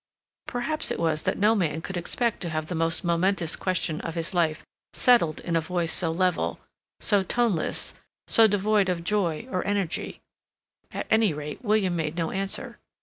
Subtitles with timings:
[0.47, 4.15] Perhaps it was that no man could expect to have the most momentous question of
[4.15, 6.59] his life settled in a voice so level,
[6.99, 7.93] so toneless,
[8.27, 10.19] so devoid of joy or energy.
[10.91, 12.79] At any rate William made no answer.